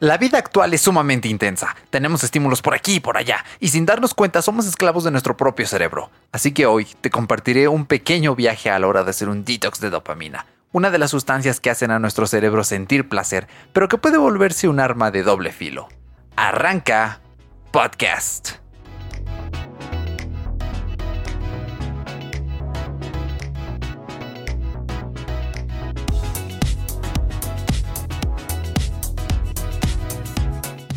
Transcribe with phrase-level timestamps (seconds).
[0.00, 1.74] La vida actual es sumamente intensa.
[1.90, 5.36] Tenemos estímulos por aquí y por allá, y sin darnos cuenta somos esclavos de nuestro
[5.36, 6.12] propio cerebro.
[6.30, 9.80] Así que hoy te compartiré un pequeño viaje a la hora de hacer un detox
[9.80, 13.98] de dopamina, una de las sustancias que hacen a nuestro cerebro sentir placer, pero que
[13.98, 15.88] puede volverse un arma de doble filo.
[16.36, 17.20] Arranca
[17.72, 18.67] podcast.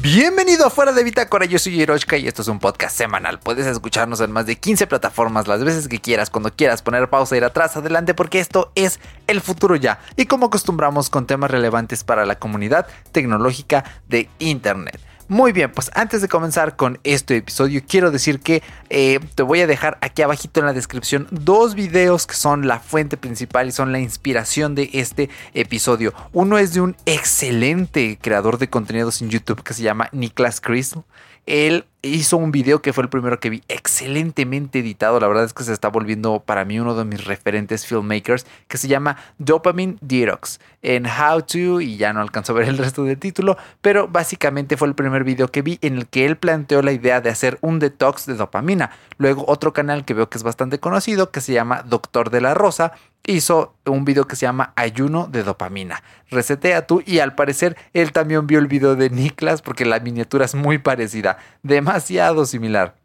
[0.02, 3.40] Bienvenido a Fuera de Bitácora, yo soy Hiroshka y esto es un podcast semanal.
[3.40, 7.38] Puedes escucharnos en más de 15 plataformas las veces que quieras, cuando quieras poner pausa,
[7.38, 10.00] ir atrás, adelante, porque esto es el futuro ya.
[10.18, 15.00] Y como acostumbramos con temas relevantes para la comunidad tecnológica de Internet.
[15.32, 19.62] Muy bien, pues antes de comenzar con este episodio, quiero decir que eh, te voy
[19.62, 23.72] a dejar aquí abajito en la descripción dos videos que son la fuente principal y
[23.72, 26.14] son la inspiración de este episodio.
[26.34, 31.06] Uno es de un excelente creador de contenidos en YouTube que se llama Niklas Crystal.
[31.46, 35.20] Él hizo un video que fue el primero que vi, excelentemente editado.
[35.20, 38.78] La verdad es que se está volviendo para mí uno de mis referentes filmmakers, que
[38.78, 43.04] se llama Dopamine Detox en How to, y ya no alcanzó a ver el resto
[43.04, 46.82] del título, pero básicamente fue el primer video que vi en el que él planteó
[46.82, 48.92] la idea de hacer un detox de dopamina.
[49.18, 52.54] Luego otro canal que veo que es bastante conocido, que se llama Doctor de la
[52.56, 52.94] Rosa,
[53.26, 56.02] hizo un video que se llama Ayuno de dopamina.
[56.30, 60.46] Resetea tú y al parecer él también vio el video de Niklas porque la miniatura
[60.46, 61.38] es muy parecida,
[61.92, 62.96] demasiado similar.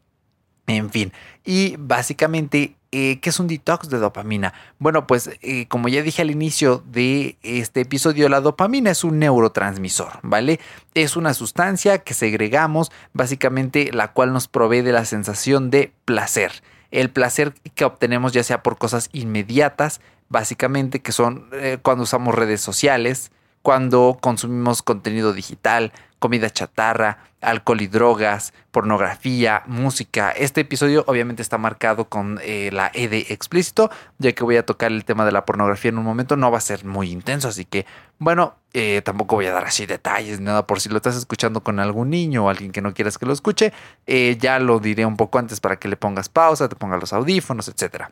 [0.65, 1.13] En fin,
[1.45, 4.53] y básicamente, eh, ¿qué es un detox de dopamina?
[4.79, 9.17] Bueno, pues eh, como ya dije al inicio de este episodio, la dopamina es un
[9.17, 10.59] neurotransmisor, ¿vale?
[10.93, 16.51] Es una sustancia que segregamos, básicamente la cual nos provee de la sensación de placer
[16.91, 19.99] el placer que obtenemos ya sea por cosas inmediatas,
[20.29, 23.31] básicamente que son eh, cuando usamos redes sociales,
[23.61, 30.31] cuando consumimos contenido digital, comida chatarra, alcohol y drogas, pornografía, música.
[30.31, 34.65] Este episodio obviamente está marcado con eh, la E de explícito, ya que voy a
[34.65, 37.47] tocar el tema de la pornografía en un momento, no va a ser muy intenso,
[37.47, 37.85] así que
[38.17, 41.79] bueno, eh, tampoco voy a dar así detalles, nada, por si lo estás escuchando con
[41.79, 43.71] algún niño o alguien que no quieras que lo escuche,
[44.07, 47.13] eh, ya lo diré un poco antes para que le pongas pausa, te pongas los
[47.13, 48.05] audífonos, etc.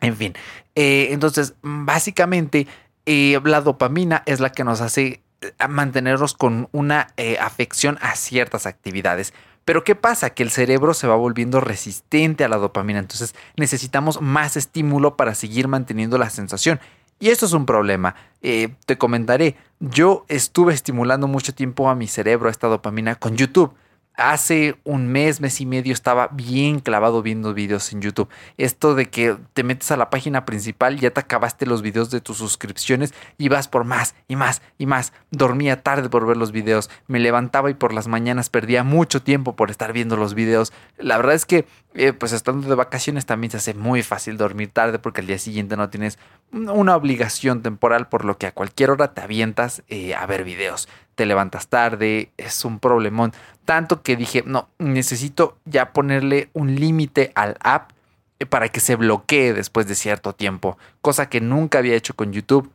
[0.00, 0.34] En fin,
[0.74, 2.66] entonces básicamente
[3.06, 5.20] la dopamina es la que nos hace
[5.68, 9.32] mantenernos con una eh, afección a ciertas actividades.
[9.64, 10.30] Pero ¿qué pasa?
[10.30, 15.34] Que el cerebro se va volviendo resistente a la dopamina, entonces necesitamos más estímulo para
[15.34, 16.80] seguir manteniendo la sensación.
[17.18, 18.14] Y esto es un problema.
[18.40, 23.74] te comentaré, yo estuve estimulando mucho tiempo a mi cerebro, a esta dopamina, con YouTube
[24.16, 28.28] hace un mes, mes y medio estaba bien clavado viendo videos en YouTube.
[28.58, 32.20] Esto de que te metes a la página principal, ya te acabaste los videos de
[32.20, 35.12] tus suscripciones y vas por más y más y más.
[35.30, 39.56] Dormía tarde por ver los videos, me levantaba y por las mañanas perdía mucho tiempo
[39.56, 40.72] por estar viendo los videos.
[40.98, 44.70] La verdad es que, eh, pues estando de vacaciones también se hace muy fácil dormir
[44.70, 46.18] tarde porque al día siguiente no tienes
[46.52, 50.88] una obligación temporal por lo que a cualquier hora te avientas eh, a ver videos
[51.20, 53.34] te levantas tarde, es un problemón.
[53.70, 57.92] Tanto que dije, no, necesito ya ponerle un límite al app
[58.40, 62.32] eh, para que se bloquee después de cierto tiempo, cosa que nunca había hecho con
[62.32, 62.68] YouTube.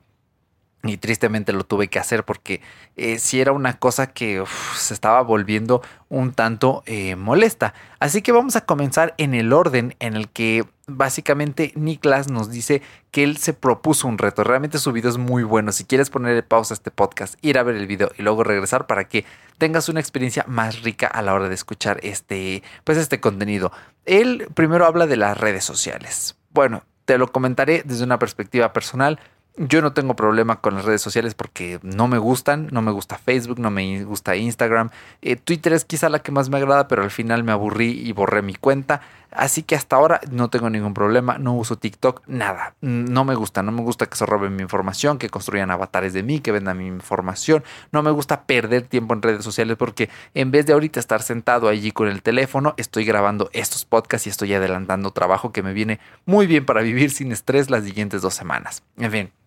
[0.83, 2.61] Y tristemente lo tuve que hacer porque
[2.95, 4.41] eh, si era una cosa que
[4.77, 7.73] se estaba volviendo un tanto eh, molesta.
[7.99, 12.81] Así que vamos a comenzar en el orden en el que básicamente Niklas nos dice
[13.11, 14.43] que él se propuso un reto.
[14.43, 15.71] Realmente su video es muy bueno.
[15.71, 18.87] Si quieres ponerle pausa a este podcast, ir a ver el video y luego regresar
[18.87, 19.25] para que
[19.57, 23.71] tengas una experiencia más rica a la hora de escuchar este, pues este contenido.
[24.05, 26.35] Él primero habla de las redes sociales.
[26.51, 29.19] Bueno, te lo comentaré desde una perspectiva personal
[29.57, 33.17] yo no tengo problema con las redes sociales porque no me gustan, no me gusta
[33.17, 34.89] Facebook, no me gusta Instagram.
[35.21, 38.11] Eh, Twitter es quizá la que más me agrada, pero al final me aburrí y
[38.11, 39.01] borré mi cuenta.
[39.35, 42.75] Así que hasta ahora no tengo ningún problema, no uso TikTok, nada.
[42.81, 46.23] No me gusta, no me gusta que se roben mi información, que construyan avatares de
[46.23, 47.63] mí, que vendan mi información.
[47.91, 51.67] No me gusta perder tiempo en redes sociales porque en vez de ahorita estar sentado
[51.67, 55.99] allí con el teléfono, estoy grabando estos podcasts y estoy adelantando trabajo que me viene
[56.25, 58.83] muy bien para vivir sin estrés las siguientes dos semanas.
[58.97, 59.44] En fin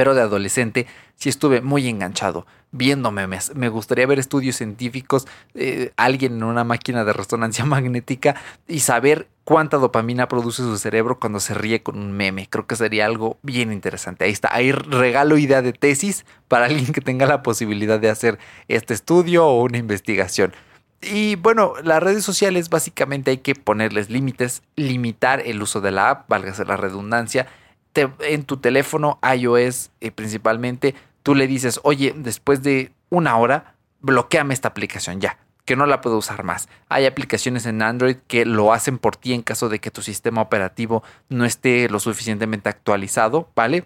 [0.00, 3.54] pero de adolescente sí estuve muy enganchado viendo memes.
[3.54, 8.34] Me gustaría ver estudios científicos, eh, alguien en una máquina de resonancia magnética
[8.66, 12.48] y saber cuánta dopamina produce su cerebro cuando se ríe con un meme.
[12.48, 14.24] Creo que sería algo bien interesante.
[14.24, 18.38] Ahí está, ahí regalo idea de tesis para alguien que tenga la posibilidad de hacer
[18.68, 20.54] este estudio o una investigación.
[21.02, 26.08] Y bueno, las redes sociales básicamente hay que ponerles límites, limitar el uso de la
[26.08, 27.48] app, válgase la redundancia,
[27.94, 34.54] en tu teléfono iOS eh, principalmente, tú le dices, oye, después de una hora, bloqueame
[34.54, 36.68] esta aplicación ya, que no la puedo usar más.
[36.88, 40.40] Hay aplicaciones en Android que lo hacen por ti en caso de que tu sistema
[40.40, 43.84] operativo no esté lo suficientemente actualizado, ¿vale?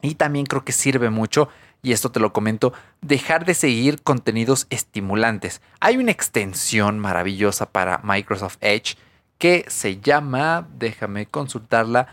[0.00, 1.48] Y también creo que sirve mucho,
[1.82, 5.60] y esto te lo comento, dejar de seguir contenidos estimulantes.
[5.80, 8.96] Hay una extensión maravillosa para Microsoft Edge
[9.38, 12.08] que se llama, déjame consultarla,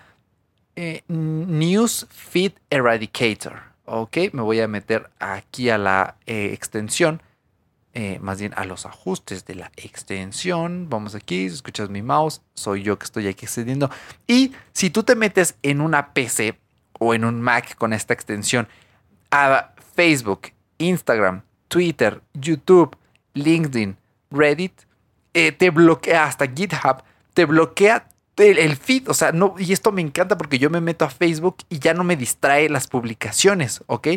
[0.75, 3.61] eh, News Feed Eradicator.
[3.85, 7.21] Ok, me voy a meter aquí a la eh, extensión,
[7.93, 10.89] eh, más bien a los ajustes de la extensión.
[10.89, 13.89] Vamos aquí, si escuchas mi mouse, soy yo que estoy aquí accediendo.
[14.27, 16.59] Y si tú te metes en una PC
[16.99, 18.67] o en un Mac con esta extensión
[19.31, 22.97] a Facebook, Instagram, Twitter, YouTube,
[23.33, 23.97] LinkedIn,
[24.31, 24.73] Reddit,
[25.31, 28.07] te bloquea hasta GitHub, te bloquea
[28.37, 31.57] el, feed, o sea, no, y esto me encanta porque yo me meto a Facebook
[31.69, 34.07] y ya no me distrae las publicaciones, ¿ok?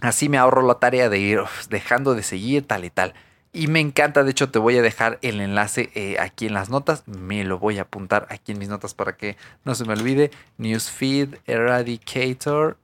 [0.00, 1.40] Así me ahorro la tarea de ir
[1.70, 3.14] dejando de seguir tal y tal.
[3.52, 6.70] Y me encanta, de hecho te voy a dejar el enlace eh, aquí en las
[6.70, 9.92] notas, me lo voy a apuntar aquí en mis notas para que no se me
[9.92, 10.32] olvide.
[10.58, 12.76] Newsfeed Eradicator.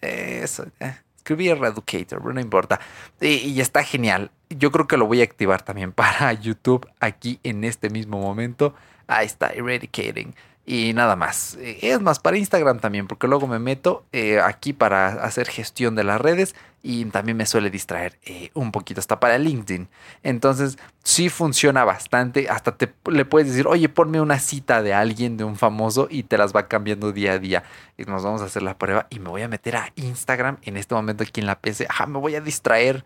[0.00, 2.80] Eso, eh, escribí Eradicator, pero no importa.
[3.20, 4.30] Y, y está genial.
[4.48, 8.74] Yo creo que lo voy a activar también para YouTube aquí en este mismo momento.
[9.06, 10.34] Ahí está, Eradicating.
[10.68, 11.56] Y nada más.
[11.60, 15.94] Eh, es más, para Instagram también, porque luego me meto eh, aquí para hacer gestión
[15.94, 19.88] de las redes y también me suele distraer eh, un poquito, hasta para LinkedIn.
[20.24, 22.48] Entonces, sí funciona bastante.
[22.48, 26.24] Hasta te le puedes decir, oye, ponme una cita de alguien, de un famoso, y
[26.24, 27.62] te las va cambiando día a día.
[27.96, 30.76] Y nos vamos a hacer la prueba y me voy a meter a Instagram en
[30.76, 31.86] este momento aquí en la PC.
[31.88, 33.04] Ajá, me voy a distraer.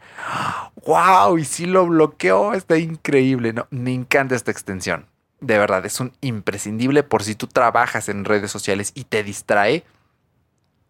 [0.87, 1.37] ¡Wow!
[1.37, 3.52] Y si lo bloqueó, está increíble.
[3.52, 5.09] No, me encanta esta extensión
[5.40, 9.84] de verdad, es un imprescindible por si tú trabajas en redes sociales y te distrae.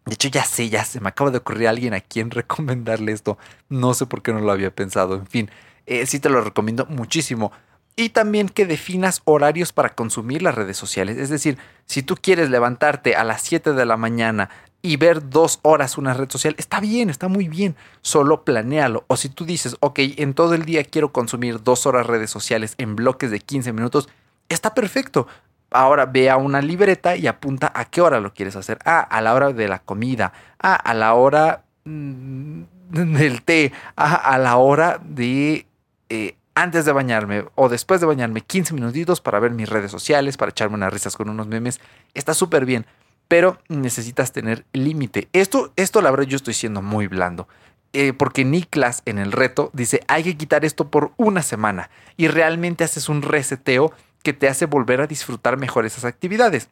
[0.05, 3.11] De hecho, ya sé, ya se me acaba de ocurrir a alguien a quien recomendarle
[3.11, 3.37] esto.
[3.69, 5.15] No sé por qué no lo había pensado.
[5.15, 5.49] En fin,
[5.85, 7.51] eh, sí te lo recomiendo muchísimo.
[7.95, 11.17] Y también que definas horarios para consumir las redes sociales.
[11.17, 14.49] Es decir, si tú quieres levantarte a las 7 de la mañana
[14.81, 17.75] y ver dos horas una red social, está bien, está muy bien.
[18.01, 19.03] Solo planéalo.
[19.07, 22.75] O si tú dices, ok, en todo el día quiero consumir dos horas redes sociales
[22.77, 24.09] en bloques de 15 minutos,
[24.53, 25.27] está perfecto.
[25.69, 28.79] Ahora ve a una libreta y apunta a qué hora lo quieres hacer.
[28.85, 30.33] Ah, a la hora de la comida.
[30.59, 33.71] Ah, a la hora mm, del té.
[33.95, 35.65] Ah, a la hora de
[36.09, 40.37] eh, antes de bañarme o después de bañarme 15 minutitos para ver mis redes sociales,
[40.37, 41.79] para echarme unas risas con unos memes.
[42.13, 42.85] Está súper bien,
[43.27, 45.29] pero necesitas tener límite.
[45.31, 47.47] Esto, esto la verdad yo estoy siendo muy blando.
[47.93, 52.29] Eh, porque Niklas en el reto dice hay que quitar esto por una semana y
[52.29, 56.69] realmente haces un reseteo que te hace volver a disfrutar mejor esas actividades.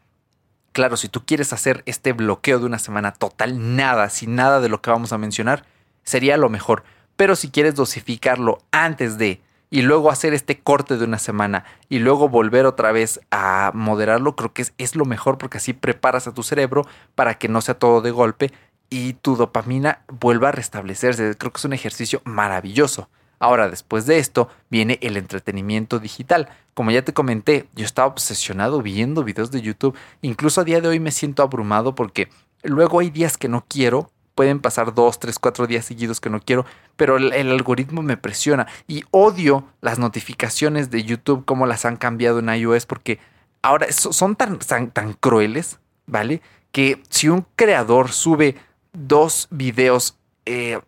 [0.71, 4.69] Claro, si tú quieres hacer este bloqueo de una semana total, nada, sin nada de
[4.69, 5.65] lo que vamos a mencionar,
[6.03, 6.83] sería lo mejor.
[7.15, 9.41] Pero si quieres dosificarlo antes de
[9.71, 14.35] y luego hacer este corte de una semana y luego volver otra vez a moderarlo,
[14.35, 17.77] creo que es, lo mejor porque así preparas a tu cerebro para que no sea
[17.77, 18.51] todo de golpe
[18.89, 21.35] y tu dopamina vuelva a restablecerse.
[21.37, 23.09] Creo que es un ejercicio maravilloso.
[23.39, 26.49] Ahora, después de esto, viene el entretenimiento digital.
[26.73, 29.97] Como ya te comenté, yo estaba obsesionado viendo videos de YouTube.
[30.21, 32.29] Incluso a día de hoy me siento abrumado porque
[32.63, 34.11] luego hay días que no quiero.
[34.35, 36.65] Pueden pasar dos, tres, cuatro días seguidos que no quiero,
[36.95, 42.39] pero el, algoritmo me presiona y odio las notificaciones de YouTube como las han cambiado
[42.39, 43.19] en iOS porque
[43.61, 46.41] ahora son tan, tan, tan crueles, ¿vale?
[46.71, 48.55] Que si un creador sube
[48.93, 50.79] dos videos eh,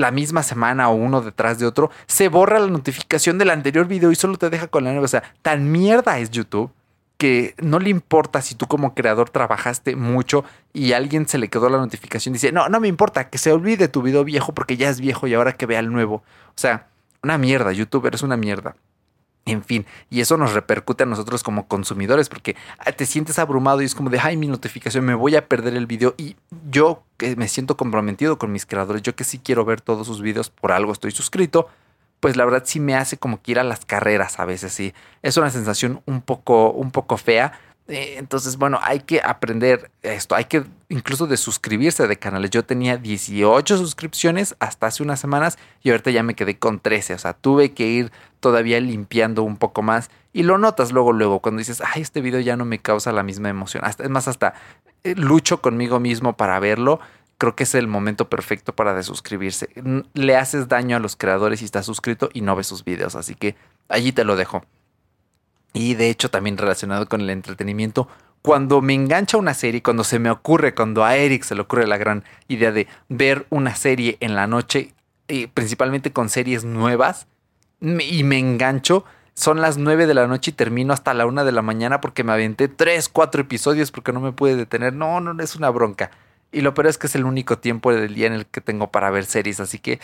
[0.00, 4.10] la misma semana o uno detrás de otro, se borra la notificación del anterior video
[4.10, 5.04] y solo te deja con la nueva.
[5.04, 6.72] O sea, tan mierda es YouTube
[7.20, 10.42] que no le importa si tú como creador trabajaste mucho
[10.72, 12.32] y alguien se le quedó la notificación.
[12.32, 15.26] Dice, no, no me importa, que se olvide tu video viejo porque ya es viejo
[15.26, 16.16] y ahora que vea el nuevo.
[16.16, 16.86] O sea,
[17.22, 18.74] una mierda, YouTube, eres una mierda.
[19.46, 23.80] En fin, y eso nos repercute a nosotros como consumidores porque ah, te sientes abrumado
[23.82, 26.14] y es como de, ay, mi notificación, me voy a perder el video.
[26.18, 26.36] Y
[26.70, 30.20] yo que me siento comprometido con mis creadores, yo que sí quiero ver todos sus
[30.20, 31.68] videos, por algo estoy suscrito,
[32.20, 34.92] pues la verdad sí me hace como que ir a las carreras a veces, sí.
[35.22, 37.58] Es una sensación un poco, un poco fea,
[37.90, 42.50] eh, entonces, bueno, hay que aprender esto, hay que incluso de suscribirse de canales.
[42.50, 47.14] Yo tenía 18 suscripciones hasta hace unas semanas y ahorita ya me quedé con 13,
[47.14, 51.40] o sea, tuve que ir todavía limpiando un poco más y lo notas luego, luego,
[51.40, 53.84] cuando dices, ay, este video ya no me causa la misma emoción.
[53.84, 54.54] Hasta, es más, hasta
[55.02, 57.00] eh, lucho conmigo mismo para verlo.
[57.38, 59.68] Creo que es el momento perfecto para desuscribirse.
[60.14, 63.34] Le haces daño a los creadores si estás suscrito y no ves sus videos, así
[63.34, 63.56] que
[63.88, 64.62] allí te lo dejo.
[65.72, 68.08] Y de hecho también relacionado con el entretenimiento,
[68.42, 71.86] cuando me engancha una serie, cuando se me ocurre, cuando a Eric se le ocurre
[71.86, 74.94] la gran idea de ver una serie en la noche,
[75.28, 77.26] eh, principalmente con series nuevas,
[77.80, 81.52] y me engancho, son las 9 de la noche y termino hasta la 1 de
[81.52, 84.92] la mañana porque me aventé 3, 4 episodios porque no me pude detener.
[84.92, 86.10] No, no, es una bronca.
[86.52, 88.90] Y lo peor es que es el único tiempo del día en el que tengo
[88.90, 90.00] para ver series, así que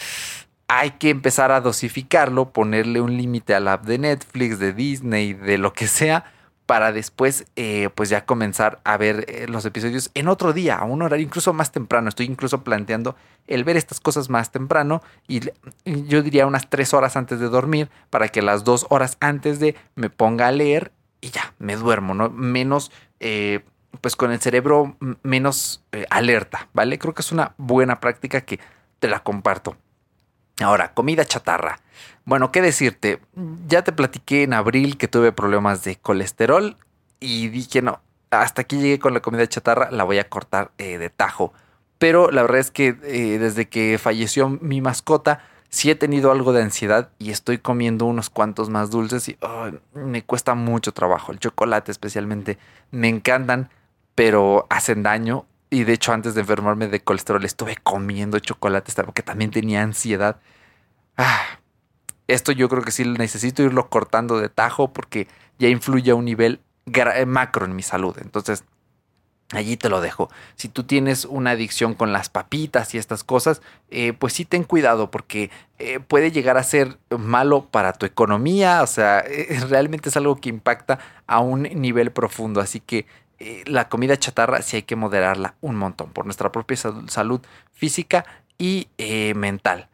[0.68, 5.32] hay que empezar a dosificarlo, ponerle un límite a la app de Netflix, de Disney,
[5.32, 6.24] de lo que sea,
[6.66, 10.84] para después eh, pues ya comenzar a ver eh, los episodios en otro día, a
[10.84, 12.08] un horario incluso más temprano.
[12.08, 13.14] Estoy incluso planteando
[13.46, 15.40] el ver estas cosas más temprano y
[15.84, 19.76] yo diría unas tres horas antes de dormir para que las dos horas antes de
[19.94, 22.30] me ponga a leer y ya, me duermo, ¿no?
[22.30, 23.60] Menos, eh,
[24.00, 26.98] pues con el cerebro menos alerta, ¿vale?
[26.98, 28.58] Creo que es una buena práctica que
[28.98, 29.76] te la comparto.
[30.62, 31.80] Ahora, comida chatarra.
[32.24, 33.20] Bueno, ¿qué decirte?
[33.68, 36.76] Ya te platiqué en abril que tuve problemas de colesterol
[37.20, 40.98] y dije, no, hasta aquí llegué con la comida chatarra, la voy a cortar eh,
[40.98, 41.52] de tajo.
[41.98, 46.52] Pero la verdad es que eh, desde que falleció mi mascota, sí he tenido algo
[46.52, 49.38] de ansiedad y estoy comiendo unos cuantos más dulces y
[49.94, 51.32] me cuesta mucho trabajo.
[51.32, 52.58] El chocolate especialmente
[52.90, 53.70] me encantan,
[54.14, 55.46] pero hacen daño.
[55.70, 60.40] Y de hecho antes de enfermarme de colesterol estuve comiendo chocolate porque también tenía ansiedad.
[61.16, 61.58] Ah,
[62.28, 66.24] esto yo creo que sí necesito irlo cortando de tajo porque ya influye a un
[66.24, 68.16] nivel eh, macro en mi salud.
[68.20, 68.64] Entonces,
[69.52, 70.30] allí te lo dejo.
[70.56, 74.64] Si tú tienes una adicción con las papitas y estas cosas, eh, pues sí ten
[74.64, 78.82] cuidado porque eh, puede llegar a ser malo para tu economía.
[78.82, 79.24] O sea,
[79.68, 82.60] realmente es algo que impacta a un nivel profundo.
[82.60, 83.06] Así que
[83.66, 87.40] la comida chatarra sí hay que moderarla un montón por nuestra propia salud
[87.74, 88.24] física
[88.58, 88.88] y
[89.34, 89.88] mental.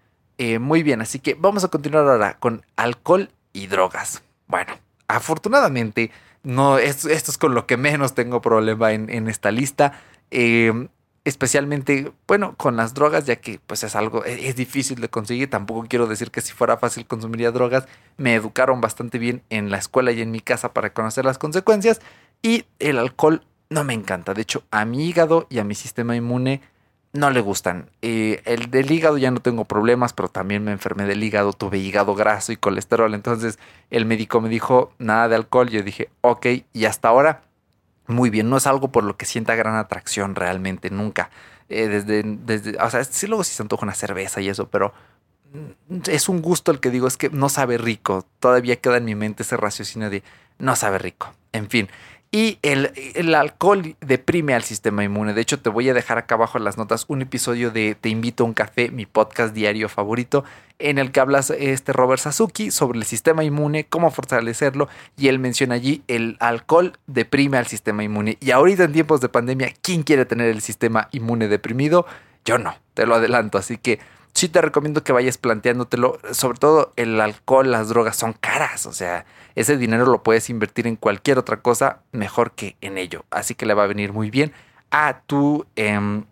[0.45, 4.25] Eh, muy bien, así que vamos a continuar ahora con alcohol y drogas.
[4.49, 4.73] Bueno,
[5.07, 6.11] afortunadamente,
[6.43, 10.01] no, esto, es con lo que menos tengo problema en, esta lista.
[10.33, 10.89] Em,
[11.25, 15.49] especialmente, bueno, con las drogas, ya que pues es algo, es, es, difícil de conseguir.
[15.49, 17.87] Tampoco quiero decir que si fuera fácil consumiría drogas.
[18.17, 22.01] Me educaron bastante bien en la escuela y en mi casa para conocer las consecuencias.
[22.43, 24.35] Y el alcohol no me encanta.
[24.35, 26.61] De hecho, a mi hígado y a mi sistema inmune
[27.13, 27.91] no le gustan.
[28.01, 32.15] El del hígado ya no tengo problemas, pero también me enfermé del hígado, tuve hígado
[32.15, 33.15] graso y colesterol.
[33.15, 33.59] Entonces
[33.91, 35.69] el médico me dijo nada de alcohol.
[35.69, 37.43] Yo dije, ok, y hasta ahora,
[38.07, 38.49] muy bien.
[38.49, 41.31] No es algo por lo que sienta gran atracción realmente, nunca.
[41.69, 44.93] Eh, desde, desde, o sea, sí luego sí se antoja una cerveza y eso, pero
[45.53, 48.27] mm, es un gusto el que digo, es que no sabe rico.
[48.41, 50.23] Todavía queda en mi mente ese raciocinio de
[50.59, 51.33] no sabe rico.
[51.53, 51.89] En fin,
[52.35, 55.35] y el, alcohol deprime al sistema inmune.
[55.35, 58.09] De hecho, te voy a dejar acá abajo en las notas un episodio de Te
[58.09, 60.43] invito a un café, mi podcast diario favorito,
[60.79, 64.89] en el que hablas este Robert Sasuki sobre el sistema inmune, cómo fortalecerlo.
[65.19, 68.39] Y él menciona allí el alcohol deprime al sistema inmune.
[68.41, 72.07] Y ahorita en tiempos de pandemia, ¿quién quiere tener el sistema inmune deprimido?
[72.47, 73.59] Yo no, te lo adelanto.
[73.59, 74.01] Así que
[74.35, 76.19] sí te recomiendo que vayas planteándotelo.
[76.33, 78.87] Sobre todo el alcohol, las drogas son caras.
[78.87, 79.25] O sea,
[79.55, 83.25] ese dinero lo puedes invertir en cualquier otra cosa mejor que en ello.
[83.31, 84.53] Así que le va a venir muy bien
[84.91, 86.25] a tu, em,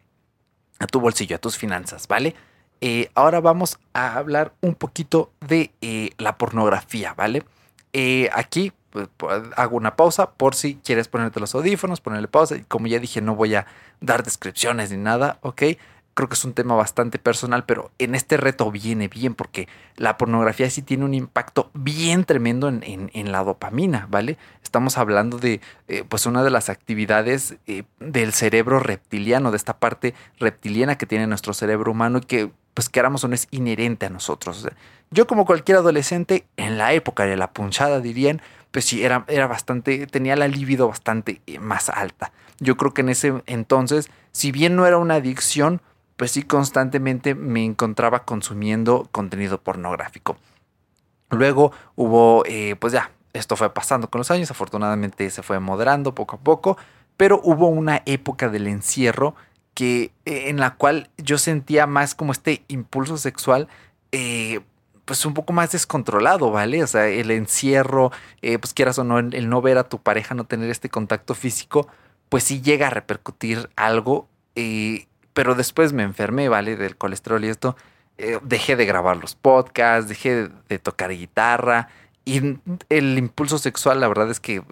[0.78, 2.34] a tu bolsillo, a tus finanzas, ¿vale?
[2.80, 7.44] Eh, ahora vamos a hablar un poquito de eh, la pornografía, ¿vale?
[7.92, 12.56] Eh, aquí pues, pues, hago una pausa por si quieres ponerte los audífonos, ponerle pausa.
[12.56, 13.66] Y como ya dije, no voy a
[14.00, 15.62] dar descripciones ni nada, ¿ok?
[16.14, 20.18] Creo que es un tema bastante personal, pero en este reto viene bien porque la
[20.18, 24.36] pornografía sí tiene un impacto bien tremendo en, la dopamina, ¿vale?
[24.62, 29.78] Estamos hablando de eh, pues una de las actividades eh, del cerebro reptiliano, de esta
[29.78, 34.06] parte reptiliana que tiene nuestro cerebro humano y que pues queramos o no es inherente
[34.06, 34.68] a nosotros.
[35.10, 38.40] yo como cualquier adolescente en la época de la punchada dirían,
[38.70, 42.32] pues sí, era, era bastante, tenía la libido bastante eh, más alta.
[42.60, 45.82] Yo creo que en ese entonces, si bien no era una adicción,
[46.20, 50.36] pues sí constantemente me encontraba consumiendo contenido pornográfico.
[51.30, 56.14] Luego hubo, eh, pues ya, esto fue pasando con los años, afortunadamente se fue moderando
[56.14, 56.76] poco a poco,
[57.16, 59.34] pero hubo una época del encierro
[59.72, 63.66] que, eh, en la cual yo sentía más como este impulso sexual,
[64.12, 64.60] eh,
[65.06, 66.82] pues un poco más descontrolado, ¿vale?
[66.82, 68.12] O sea, el encierro,
[68.42, 71.88] pues quieras o no, el no ver a tu pareja, no tener este contacto físico,
[72.28, 74.28] pues sí llega a repercutir algo
[75.40, 76.76] pero después me enfermé, ¿vale?
[76.76, 77.74] Del colesterol y esto.
[78.18, 81.88] Eh, dejé de grabar los podcasts, dejé de, tocar guitarra.
[82.26, 82.58] Y
[82.90, 84.62] el impulso sexual, la verdad es que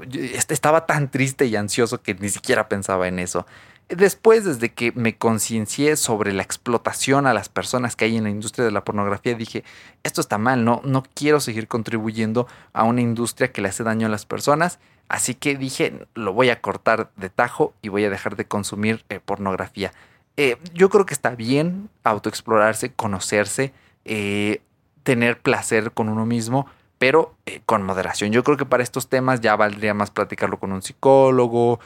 [0.50, 3.46] estaba tan triste y ansioso que ni siquiera pensaba en eso.
[3.88, 8.30] Después, desde que me conciencié sobre la explotación a las personas que hay en la
[8.30, 9.64] industria de la pornografía, dije,
[10.02, 14.06] esto está mal, no, no quiero seguir contribuyendo a una industria que le hace daño
[14.06, 14.80] a las personas.
[15.08, 19.06] Así que dije, lo voy a cortar de tajo y voy a dejar de consumir
[19.08, 19.92] eh, pornografía.
[20.38, 23.75] Eh, yo creo que está bien autoexplorarse, conocerse,
[24.07, 24.62] eh,
[25.02, 26.66] tener placer con uno mismo,
[26.99, 27.35] pero
[27.66, 28.33] con moderación.
[28.33, 31.78] Yo creo que para estos temas ya valdría más platicarlo con un psicólogo,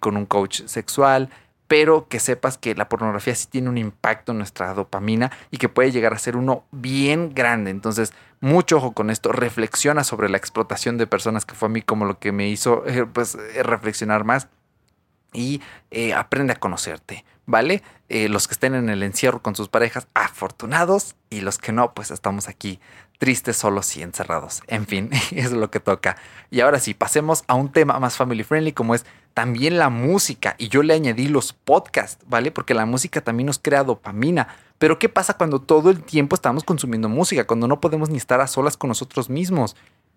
[0.00, 1.28] con un coach sexual
[1.68, 5.68] pero que sepas que la pornografía sí tiene un impacto en nuestra dopamina y que
[5.68, 7.70] puede llegar a ser uno bien grande.
[7.70, 11.82] Entonces, mucho ojo con esto, reflexiona sobre la explotación de personas que fue a mí
[11.82, 14.48] como lo que me hizo eh, pues eh, reflexionar más
[15.36, 17.82] y eh, aprende a conocerte, ¿vale?
[18.08, 22.12] los que estén en el encierro con sus parejas, afortunados, y los que no, pues
[22.12, 22.78] estamos aquí
[23.18, 24.62] tristes, solos y encerrados.
[24.66, 26.16] En fin, es lo que toca.
[26.50, 30.54] Y ahora sí, pasemos a un tema más family friendly como es también la música.
[30.58, 32.50] Y yo le añadí los podcasts, ¿vale?
[32.50, 34.48] Porque la música también nos crea dopamina.
[34.78, 37.46] Pero ¿qué pasa cuando todo el tiempo estamos consumiendo música?
[37.46, 39.76] Cuando no podemos ni estar a solas con nosotros mismos.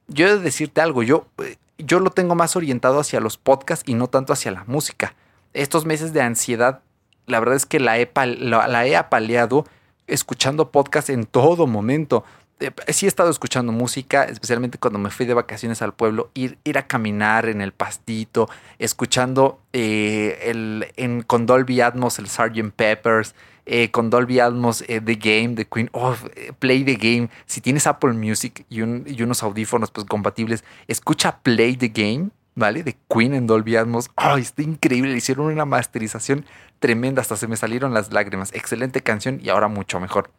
[0.10, 3.88] Yo he de decirte algo, yo, eh, yo lo tengo más orientado hacia los podcasts
[3.88, 5.16] y no tanto hacia la música.
[5.54, 6.82] Estos meses de ansiedad,
[7.26, 9.66] la verdad es que la he, la he apaleado
[10.08, 12.24] escuchando podcasts en todo momento.
[12.60, 16.58] Eh, sí he estado escuchando música, especialmente cuando me fui de vacaciones al pueblo, ir,
[16.66, 18.50] ir a caminar en el pastito,
[18.80, 22.72] escuchando eh, el, en, con Dolby Atmos el Sgt.
[22.76, 23.34] Peppers,
[23.72, 26.16] eh, con Dolby Atmos The Game, The Queen, oh,
[26.60, 27.30] Play the Game.
[27.46, 32.84] Si tienes Apple Music y, unos audífonos pues, compatibles, escucha Play the Game, ¿vale?
[32.84, 34.10] De Queen en Dolby Atmos.
[34.16, 36.46] Oh, está increíble, hicieron una masterización
[36.80, 38.54] tremenda, hasta se me salieron las lágrimas.
[38.54, 40.32] Excelente canción y ahora mucho mejor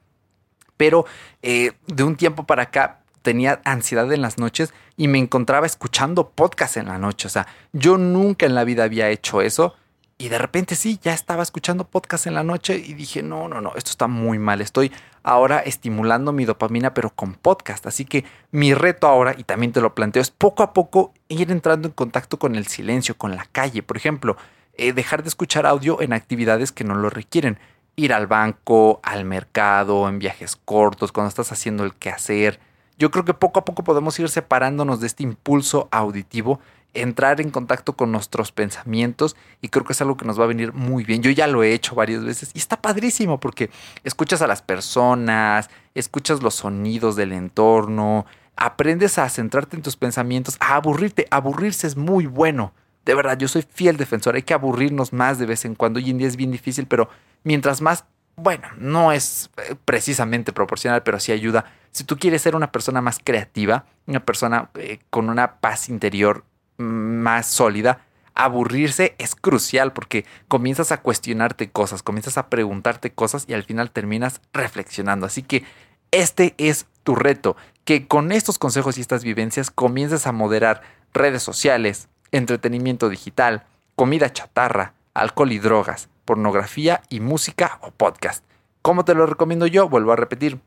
[0.80, 1.04] pero
[1.42, 6.30] eh, de un tiempo para acá tenía ansiedad en las noches y me encontraba escuchando
[6.30, 7.26] podcast en la noche.
[7.26, 9.74] O sea, yo nunca en la vida había hecho eso.
[10.20, 13.62] Y de repente sí, ya estaba escuchando podcast en la noche y dije, no, no,
[13.62, 14.60] no, esto está muy mal.
[14.60, 17.86] Estoy ahora estimulando mi dopamina, pero con podcast.
[17.86, 21.50] Así que mi reto ahora, y también te lo planteo, es poco a poco ir
[21.50, 23.82] entrando en contacto con el silencio, con la calle.
[23.82, 24.36] Por ejemplo,
[24.74, 27.58] eh, dejar de escuchar audio en actividades que no lo requieren
[27.96, 32.60] ir al banco, al mercado, en viajes cortos, cuando estás haciendo el quehacer.
[32.98, 36.60] Yo creo que poco a poco podemos ir separándonos de este impulso auditivo,
[36.94, 40.48] entrar en contacto con nuestros pensamientos y creo que es algo que nos va a
[40.48, 41.22] venir muy bien.
[41.22, 43.70] Yo ya lo he hecho varias veces y está padrísimo porque
[44.04, 48.26] escuchas a las personas, escuchas los sonidos del entorno,
[48.56, 51.26] aprendes a centrarte en tus pensamientos, a aburrirte.
[51.30, 52.72] Aburrirse es muy bueno.
[53.04, 54.34] De verdad, yo soy fiel defensor.
[54.34, 55.98] Hay que aburrirnos más de vez en cuando.
[55.98, 57.08] Hoy en día es bien difícil, pero
[57.42, 58.04] mientras más,
[58.36, 61.64] bueno, no es eh, precisamente proporcional, pero sí ayuda.
[61.90, 66.44] Si tú quieres ser una persona más creativa, una persona eh, con una paz interior
[66.80, 73.54] más sólida, aburrirse es crucial porque comienzas a cuestionarte cosas, comienzas a preguntarte cosas y
[73.54, 75.26] al final terminas reflexionando.
[75.26, 75.64] Así que
[76.10, 81.42] este es tu reto, que con estos consejos y estas vivencias comiences a moderar redes
[81.42, 83.64] sociales, entretenimiento digital,
[83.94, 88.44] comida chatarra, alcohol y drogas, pornografía y música o podcast.
[88.82, 89.88] ¿Cómo te lo recomiendo yo?
[89.88, 90.60] Vuelvo a repetir.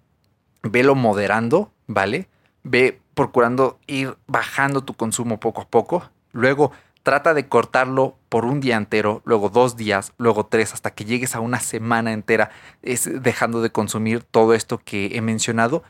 [0.61, 2.27] Velo moderando, ¿vale?
[2.63, 6.09] Ve procurando ir bajando tu consumo poco a poco.
[6.31, 6.71] Luego
[7.03, 11.35] trata de cortarlo por un día entero, luego dos días, luego tres, hasta que llegues
[11.35, 12.49] a una semana entera
[12.81, 15.83] es dejando de consumir todo esto que he mencionado.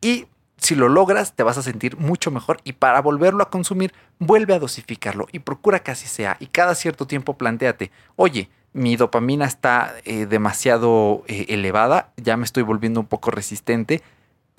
[0.00, 3.92] Y si lo logras, te vas a sentir mucho mejor y para volverlo a consumir,
[4.18, 6.36] vuelve a dosificarlo y procura que así sea.
[6.38, 12.44] Y cada cierto tiempo planteate, oye, mi dopamina está eh, demasiado eh, elevada, ya me
[12.44, 14.02] estoy volviendo un poco resistente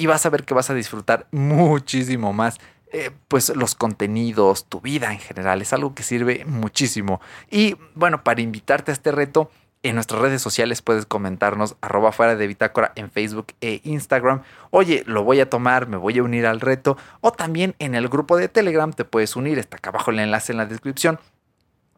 [0.01, 2.57] y vas a ver que vas a disfrutar muchísimo más.
[2.91, 7.21] Eh, pues los contenidos, tu vida en general, es algo que sirve muchísimo.
[7.51, 9.51] Y bueno, para invitarte a este reto,
[9.83, 14.41] en nuestras redes sociales puedes comentarnos arroba fuera de bitácora en Facebook e Instagram.
[14.71, 16.97] Oye, lo voy a tomar, me voy a unir al reto.
[17.21, 19.59] O también en el grupo de Telegram te puedes unir.
[19.59, 21.19] Está acá abajo el enlace en la descripción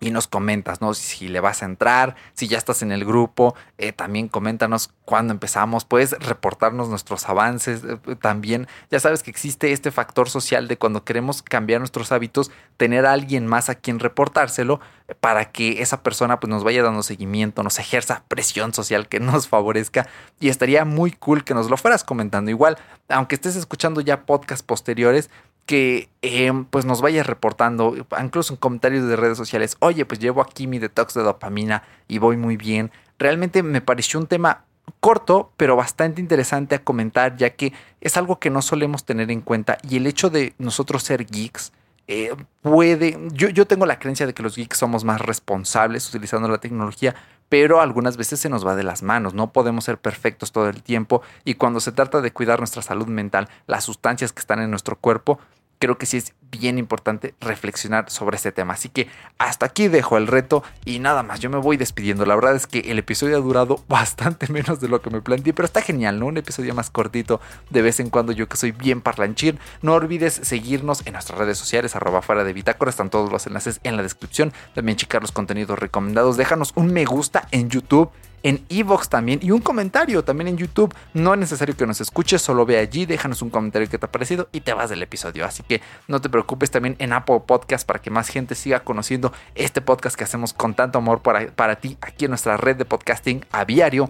[0.03, 0.93] y nos comentas, ¿no?
[0.93, 5.33] Si le vas a entrar, si ya estás en el grupo, eh, también coméntanos cuándo
[5.33, 8.67] empezamos, puedes reportarnos nuestros avances eh, eh, también.
[8.91, 13.13] Ya sabes que existe este factor social de cuando queremos cambiar nuestros hábitos, tener a
[13.13, 14.79] alguien más a quien reportárselo
[15.19, 19.47] para que esa persona pues nos vaya dando seguimiento, nos ejerza presión social que nos
[19.47, 20.07] favorezca
[20.39, 22.51] y estaría muy cool que nos lo fueras comentando.
[22.51, 22.77] Igual,
[23.09, 25.29] aunque estés escuchando ya podcasts posteriores,
[25.65, 30.41] que em, pues nos vayas reportando, incluso en comentarios de redes sociales, oye, pues llevo
[30.41, 32.91] aquí mi detox de dopamina y voy muy bien.
[33.17, 34.65] Realmente me pareció un tema
[34.99, 39.41] corto, pero bastante interesante a comentar, ya que es algo que no solemos tener en
[39.41, 41.71] cuenta y el hecho de nosotros ser geeks,
[42.07, 46.49] eh, puede, yo, yo tengo la creencia de que los geeks somos más responsables utilizando
[46.49, 47.15] la tecnología,
[47.53, 50.81] pero algunas veces se nos va de las manos, no podemos ser perfectos todo el
[50.81, 54.71] tiempo y cuando se trata de cuidar nuestra salud mental, las sustancias que están en
[54.71, 55.37] nuestro cuerpo,
[55.77, 58.73] creo que sí es bien importante reflexionar sobre este tema.
[58.73, 62.25] Así que hasta aquí dejo el reto y nada más, yo me voy despidiendo.
[62.25, 65.53] La verdad es que el episodio ha durado bastante menos de lo que me planteé,
[65.53, 66.27] pero está genial, ¿no?
[66.27, 69.59] Un episodio más cortito de vez en cuando, yo que soy bien parlanchín.
[69.81, 73.79] No olvides seguirnos en nuestras redes sociales, arroba fuera de bitácora, están todos los enlaces
[73.83, 74.53] en la descripción.
[74.75, 78.11] También checar los contenidos recomendados, déjanos un me gusta en YouTube
[78.43, 80.93] en Evox también y un comentario también en YouTube.
[81.13, 84.11] No es necesario que nos escuches, solo ve allí, déjanos un comentario que te ha
[84.11, 85.45] parecido y te vas del episodio.
[85.45, 89.31] Así que no te preocupes también en Apple Podcast para que más gente siga conociendo
[89.55, 92.85] este podcast que hacemos con tanto amor para, para ti aquí en nuestra red de
[92.85, 94.09] podcasting a diario.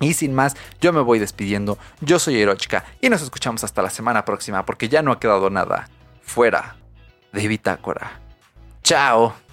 [0.00, 1.78] Y sin más, yo me voy despidiendo.
[2.00, 5.48] Yo soy Erochka y nos escuchamos hasta la semana próxima porque ya no ha quedado
[5.50, 5.88] nada
[6.22, 6.76] fuera
[7.32, 8.20] de Bitácora.
[8.82, 9.49] Chao.